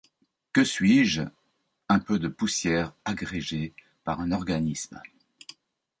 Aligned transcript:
Que 0.51 0.63
suis-je? 0.63 1.21
un 1.87 1.99
peu 1.99 2.17
de 2.17 2.27
poussière 2.27 2.95
agrégée 3.05 3.75
par 4.03 4.19
un 4.19 4.31
organisme. 4.31 4.99